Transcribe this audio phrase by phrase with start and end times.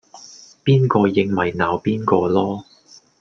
[0.65, 2.63] 邊個應咪鬧邊個囉